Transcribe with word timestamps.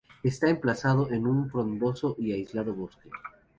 Está 0.23 0.49
emplazado 0.49 1.11
en 1.11 1.27
un 1.27 1.47
frondoso 1.51 2.15
y 2.17 2.31
aislado 2.31 2.73
bosque. 2.73 3.07